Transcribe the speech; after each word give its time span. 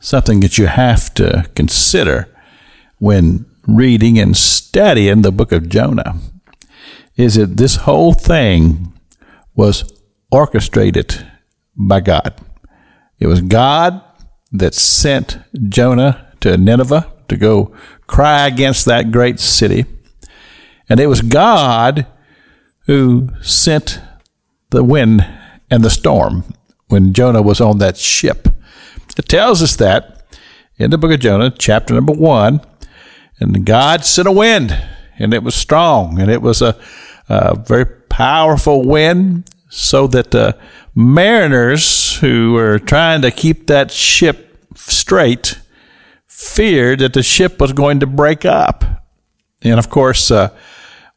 something 0.00 0.40
that 0.40 0.58
you 0.58 0.66
have 0.66 1.12
to 1.14 1.48
consider 1.54 2.28
when 2.98 3.46
reading 3.66 4.18
and 4.18 4.36
studying 4.36 5.22
the 5.22 5.32
book 5.32 5.52
of 5.52 5.68
Jonah 5.68 6.16
is 7.16 7.34
that 7.34 7.56
this 7.56 7.76
whole 7.76 8.14
thing 8.14 8.92
was 9.54 9.92
orchestrated 10.30 11.26
by 11.76 12.00
God. 12.00 12.34
It 13.18 13.26
was 13.26 13.40
God 13.40 14.02
that 14.52 14.74
sent 14.74 15.38
Jonah 15.68 16.32
to 16.40 16.56
Nineveh 16.56 17.12
to 17.28 17.36
go 17.36 17.74
cry 18.06 18.46
against 18.46 18.84
that 18.86 19.10
great 19.10 19.40
city. 19.40 19.84
And 20.88 21.00
it 21.00 21.08
was 21.08 21.20
God 21.20 22.06
who 22.86 23.28
sent 23.42 24.00
the 24.70 24.82
wind 24.82 25.26
and 25.70 25.84
the 25.84 25.90
storm 25.90 26.44
when 26.88 27.12
Jonah 27.12 27.42
was 27.42 27.60
on 27.60 27.78
that 27.78 27.96
ship. 27.96 28.47
It 29.18 29.28
tells 29.28 29.62
us 29.62 29.76
that 29.76 30.24
in 30.78 30.90
the 30.90 30.98
book 30.98 31.12
of 31.12 31.20
Jonah, 31.20 31.50
chapter 31.50 31.92
number 31.92 32.12
one. 32.12 32.60
And 33.40 33.64
God 33.64 34.04
sent 34.04 34.26
a 34.26 34.32
wind, 34.32 34.76
and 35.18 35.32
it 35.32 35.42
was 35.42 35.54
strong, 35.54 36.18
and 36.20 36.30
it 36.30 36.42
was 36.42 36.60
a, 36.60 36.76
a 37.28 37.56
very 37.56 37.84
powerful 37.84 38.84
wind, 38.84 39.48
so 39.68 40.06
that 40.08 40.32
the 40.32 40.58
mariners 40.94 42.16
who 42.16 42.54
were 42.54 42.78
trying 42.78 43.22
to 43.22 43.30
keep 43.30 43.68
that 43.68 43.92
ship 43.92 44.66
straight 44.74 45.60
feared 46.26 46.98
that 47.00 47.12
the 47.12 47.22
ship 47.22 47.60
was 47.60 47.72
going 47.72 48.00
to 48.00 48.06
break 48.06 48.44
up. 48.44 48.84
And 49.62 49.78
of 49.78 49.88
course, 49.88 50.30
uh, 50.30 50.56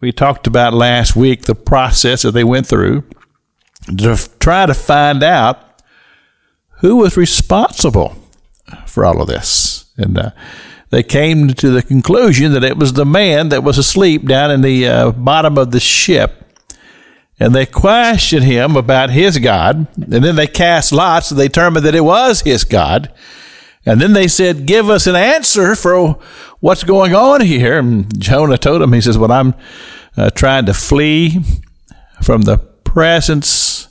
we 0.00 0.10
talked 0.10 0.46
about 0.46 0.74
last 0.74 1.14
week 1.14 1.42
the 1.42 1.54
process 1.54 2.22
that 2.22 2.32
they 2.32 2.44
went 2.44 2.66
through 2.66 3.04
to 3.96 4.16
try 4.40 4.66
to 4.66 4.74
find 4.74 5.22
out 5.22 5.67
who 6.80 6.96
was 6.96 7.16
responsible 7.16 8.16
for 8.86 9.04
all 9.04 9.20
of 9.20 9.28
this. 9.28 9.86
And 9.96 10.18
uh, 10.18 10.30
they 10.90 11.02
came 11.02 11.48
to 11.48 11.70
the 11.70 11.82
conclusion 11.82 12.52
that 12.52 12.64
it 12.64 12.76
was 12.76 12.92
the 12.92 13.04
man 13.04 13.50
that 13.50 13.64
was 13.64 13.78
asleep 13.78 14.26
down 14.26 14.50
in 14.50 14.62
the 14.62 14.86
uh, 14.86 15.10
bottom 15.12 15.58
of 15.58 15.70
the 15.70 15.80
ship. 15.80 16.44
And 17.40 17.54
they 17.54 17.66
questioned 17.66 18.44
him 18.44 18.76
about 18.76 19.10
his 19.10 19.38
God. 19.38 19.86
And 19.96 20.24
then 20.24 20.36
they 20.36 20.46
cast 20.46 20.92
lots 20.92 21.30
and 21.30 21.38
they 21.38 21.46
determined 21.48 21.86
that 21.86 21.94
it 21.94 22.04
was 22.04 22.40
his 22.40 22.64
God. 22.64 23.12
And 23.86 24.00
then 24.00 24.12
they 24.12 24.28
said, 24.28 24.66
Give 24.66 24.90
us 24.90 25.06
an 25.06 25.16
answer 25.16 25.74
for 25.74 26.18
what's 26.60 26.84
going 26.84 27.14
on 27.14 27.40
here. 27.40 27.78
And 27.78 28.20
Jonah 28.20 28.58
told 28.58 28.82
him, 28.82 28.92
He 28.92 29.00
says, 29.00 29.16
Well, 29.16 29.32
I'm 29.32 29.54
uh, 30.16 30.30
trying 30.30 30.66
to 30.66 30.74
flee 30.74 31.40
from 32.22 32.42
the 32.42 32.58
presence 32.58 33.88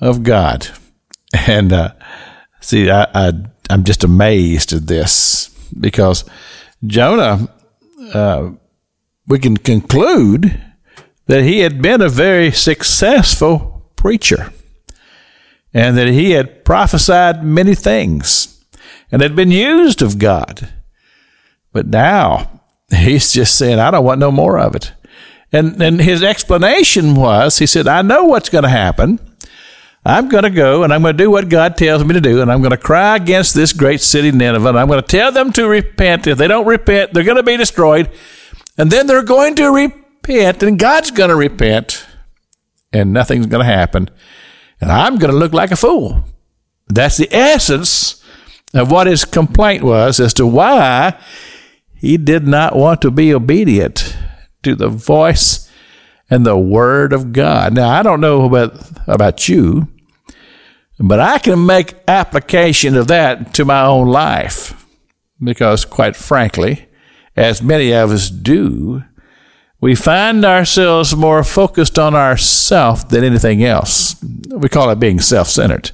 of 0.00 0.22
God. 0.22 0.68
And 1.48 1.72
uh, 1.72 1.92
see, 2.60 2.90
I, 2.90 3.06
I, 3.14 3.32
I'm 3.70 3.84
just 3.84 4.04
amazed 4.04 4.72
at 4.72 4.86
this 4.86 5.50
because 5.78 6.24
Jonah, 6.84 7.48
uh, 8.12 8.52
we 9.26 9.38
can 9.38 9.56
conclude 9.56 10.60
that 11.26 11.42
he 11.42 11.60
had 11.60 11.82
been 11.82 12.00
a 12.00 12.08
very 12.08 12.52
successful 12.52 13.90
preacher 13.96 14.52
and 15.74 15.96
that 15.96 16.08
he 16.08 16.30
had 16.32 16.64
prophesied 16.64 17.44
many 17.44 17.74
things 17.74 18.64
and 19.10 19.20
had 19.20 19.36
been 19.36 19.50
used 19.50 20.00
of 20.00 20.18
God. 20.18 20.72
But 21.72 21.86
now 21.86 22.60
he's 22.90 23.32
just 23.32 23.56
saying, 23.56 23.78
I 23.78 23.90
don't 23.90 24.04
want 24.04 24.20
no 24.20 24.30
more 24.30 24.58
of 24.58 24.74
it. 24.74 24.92
And, 25.52 25.80
and 25.82 26.00
his 26.00 26.22
explanation 26.22 27.14
was, 27.14 27.58
he 27.58 27.66
said, 27.66 27.86
I 27.86 28.02
know 28.02 28.24
what's 28.24 28.48
going 28.48 28.64
to 28.64 28.68
happen. 28.70 29.20
I'm 30.06 30.28
going 30.28 30.44
to 30.44 30.50
go 30.50 30.84
and 30.84 30.92
I'm 30.92 31.02
going 31.02 31.16
to 31.16 31.24
do 31.24 31.32
what 31.32 31.48
God 31.48 31.76
tells 31.76 32.04
me 32.04 32.14
to 32.14 32.20
do, 32.20 32.40
and 32.40 32.50
I'm 32.50 32.60
going 32.60 32.70
to 32.70 32.76
cry 32.76 33.16
against 33.16 33.54
this 33.54 33.72
great 33.72 34.00
city, 34.00 34.30
Nineveh, 34.30 34.68
and 34.68 34.78
I'm 34.78 34.86
going 34.86 35.02
to 35.02 35.06
tell 35.06 35.32
them 35.32 35.52
to 35.54 35.66
repent. 35.66 36.28
If 36.28 36.38
they 36.38 36.46
don't 36.46 36.66
repent, 36.66 37.12
they're 37.12 37.24
going 37.24 37.38
to 37.38 37.42
be 37.42 37.56
destroyed. 37.56 38.08
And 38.78 38.90
then 38.90 39.08
they're 39.08 39.24
going 39.24 39.56
to 39.56 39.68
repent, 39.70 40.62
and 40.62 40.78
God's 40.78 41.10
going 41.10 41.30
to 41.30 41.36
repent, 41.36 42.06
and 42.92 43.12
nothing's 43.12 43.46
going 43.46 43.66
to 43.66 43.72
happen. 43.72 44.08
And 44.80 44.92
I'm 44.92 45.16
going 45.16 45.32
to 45.32 45.36
look 45.36 45.52
like 45.52 45.72
a 45.72 45.76
fool. 45.76 46.24
That's 46.86 47.16
the 47.16 47.32
essence 47.34 48.22
of 48.74 48.92
what 48.92 49.08
his 49.08 49.24
complaint 49.24 49.82
was 49.82 50.20
as 50.20 50.34
to 50.34 50.46
why 50.46 51.18
he 51.96 52.16
did 52.16 52.46
not 52.46 52.76
want 52.76 53.02
to 53.02 53.10
be 53.10 53.34
obedient 53.34 54.16
to 54.62 54.76
the 54.76 54.88
voice 54.88 55.68
and 56.30 56.46
the 56.46 56.58
word 56.58 57.12
of 57.12 57.32
God. 57.32 57.74
Now, 57.74 57.88
I 57.88 58.02
don't 58.02 58.20
know 58.20 58.44
about, 58.44 58.74
about 59.08 59.48
you, 59.48 59.88
but 60.98 61.20
I 61.20 61.38
can 61.38 61.66
make 61.66 61.94
application 62.08 62.96
of 62.96 63.08
that 63.08 63.54
to 63.54 63.64
my 63.64 63.84
own 63.84 64.08
life 64.08 64.86
because, 65.42 65.84
quite 65.84 66.16
frankly, 66.16 66.88
as 67.36 67.62
many 67.62 67.92
of 67.92 68.10
us 68.10 68.30
do, 68.30 69.04
we 69.80 69.94
find 69.94 70.44
ourselves 70.44 71.14
more 71.14 71.44
focused 71.44 71.98
on 71.98 72.14
ourself 72.14 73.08
than 73.08 73.24
anything 73.24 73.62
else. 73.62 74.16
We 74.48 74.68
call 74.68 74.90
it 74.90 74.98
being 74.98 75.20
self 75.20 75.48
centered. 75.48 75.90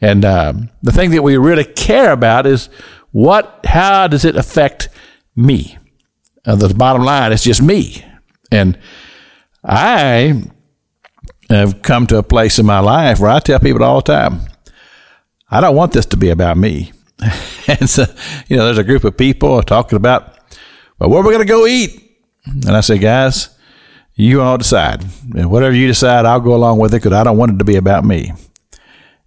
And 0.00 0.24
um, 0.24 0.70
the 0.82 0.92
thing 0.92 1.10
that 1.10 1.22
we 1.22 1.36
really 1.36 1.64
care 1.64 2.12
about 2.12 2.46
is 2.46 2.68
what, 3.12 3.60
how 3.64 4.06
does 4.08 4.24
it 4.24 4.36
affect 4.36 4.88
me? 5.34 5.78
Uh, 6.44 6.56
the 6.56 6.72
bottom 6.74 7.02
line 7.02 7.32
is 7.32 7.44
just 7.44 7.62
me. 7.62 8.04
And 8.50 8.78
I 9.64 10.42
have 11.50 11.82
come 11.82 12.06
to 12.08 12.18
a 12.18 12.22
place 12.22 12.58
in 12.58 12.66
my 12.66 12.80
life 12.80 13.20
where 13.20 13.30
I 13.30 13.38
tell 13.38 13.60
people 13.60 13.84
all 13.84 14.00
the 14.00 14.12
time, 14.12 14.40
I 15.50 15.60
don't 15.60 15.76
want 15.76 15.92
this 15.92 16.06
to 16.06 16.16
be 16.16 16.30
about 16.30 16.56
me. 16.56 16.92
and 17.68 17.88
so, 17.88 18.04
you 18.48 18.56
know, 18.56 18.64
there's 18.64 18.78
a 18.78 18.84
group 18.84 19.04
of 19.04 19.16
people 19.16 19.62
talking 19.62 19.96
about, 19.96 20.36
well, 20.98 21.10
where 21.10 21.20
are 21.20 21.26
we 21.26 21.32
going 21.32 21.46
to 21.46 21.52
go 21.52 21.66
eat? 21.66 22.02
And 22.46 22.70
I 22.70 22.80
say, 22.80 22.98
guys, 22.98 23.50
you 24.14 24.40
all 24.40 24.58
decide. 24.58 25.04
And 25.36 25.50
whatever 25.50 25.74
you 25.74 25.86
decide, 25.86 26.24
I'll 26.24 26.40
go 26.40 26.54
along 26.54 26.78
with 26.78 26.94
it 26.94 26.98
because 26.98 27.12
I 27.12 27.24
don't 27.24 27.36
want 27.36 27.52
it 27.52 27.58
to 27.58 27.64
be 27.64 27.76
about 27.76 28.04
me. 28.04 28.32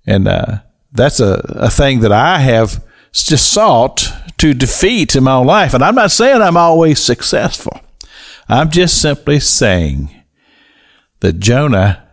And 0.06 0.28
uh, 0.28 0.60
that's 0.92 1.20
a, 1.20 1.42
a 1.56 1.70
thing 1.70 2.00
that 2.02 2.12
I 2.12 2.40
have 2.40 2.84
just 3.14 3.52
sought 3.52 4.08
to 4.38 4.54
defeat 4.54 5.16
in 5.16 5.24
my 5.24 5.34
own 5.34 5.46
life. 5.46 5.74
And 5.74 5.84
I'm 5.84 5.96
not 5.96 6.12
saying 6.12 6.42
I'm 6.42 6.58
always 6.58 7.00
successful. 7.00 7.80
I'm 8.48 8.72
just 8.72 9.00
simply 9.00 9.40
saying 9.40 10.24
that 11.20 11.40
Jonah 11.40 12.09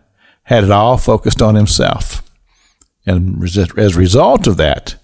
had 0.47 0.63
it 0.63 0.71
all 0.71 0.97
focused 0.97 1.41
on 1.41 1.55
himself. 1.55 2.23
And 3.05 3.43
as 3.43 3.57
a 3.57 3.99
result 3.99 4.47
of 4.47 4.55
that, 4.57 4.95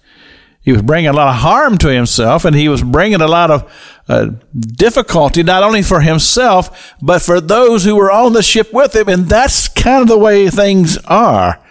he 0.62 0.72
was 0.72 0.80
bringing 0.80 1.10
a 1.10 1.12
lot 1.12 1.28
of 1.28 1.42
harm 1.42 1.76
to 1.78 1.88
himself 1.88 2.46
and 2.46 2.56
he 2.56 2.70
was 2.70 2.82
bringing 2.82 3.20
a 3.20 3.26
lot 3.26 3.50
of 3.50 4.00
uh, 4.08 4.30
difficulty, 4.58 5.42
not 5.42 5.62
only 5.62 5.82
for 5.82 6.00
himself, 6.00 6.94
but 7.02 7.20
for 7.20 7.42
those 7.42 7.84
who 7.84 7.94
were 7.94 8.10
on 8.10 8.32
the 8.32 8.42
ship 8.42 8.72
with 8.72 8.96
him. 8.96 9.06
And 9.06 9.26
that's 9.26 9.68
kind 9.68 10.00
of 10.00 10.08
the 10.08 10.16
way 10.16 10.48
things 10.48 10.96
are 11.04 11.62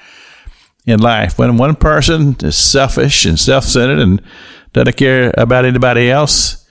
in 0.85 0.99
life. 0.99 1.39
When 1.39 1.57
one 1.57 1.75
person 1.75 2.35
is 2.43 2.55
selfish 2.55 3.25
and 3.25 3.39
self 3.39 3.63
centered 3.63 3.97
and 3.97 4.21
doesn't 4.71 4.97
care 4.97 5.33
about 5.35 5.65
anybody 5.65 6.11
else, 6.11 6.67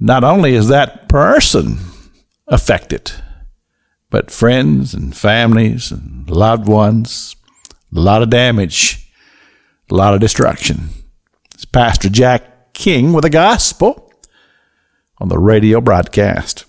not 0.00 0.24
only 0.24 0.54
is 0.54 0.68
that 0.68 1.10
person 1.10 1.76
affected, 2.48 3.12
but 4.12 4.30
friends 4.30 4.92
and 4.92 5.16
families 5.16 5.90
and 5.90 6.28
loved 6.28 6.68
ones, 6.68 7.34
a 7.96 7.98
lot 7.98 8.22
of 8.22 8.28
damage, 8.28 9.10
a 9.90 9.94
lot 9.94 10.12
of 10.12 10.20
destruction. 10.20 10.90
It's 11.54 11.64
Pastor 11.64 12.10
Jack 12.10 12.74
King 12.74 13.14
with 13.14 13.22
the 13.22 13.30
gospel 13.30 14.12
on 15.16 15.28
the 15.28 15.38
radio 15.38 15.80
broadcast. 15.80 16.60